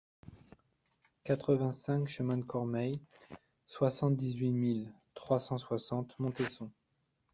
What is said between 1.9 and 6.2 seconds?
chemin de Cormeilles, soixante-dix-huit mille trois cent soixante